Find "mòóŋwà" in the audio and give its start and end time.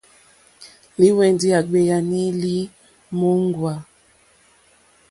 3.17-3.73